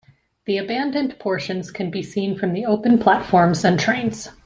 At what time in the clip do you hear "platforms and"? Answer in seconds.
2.97-3.79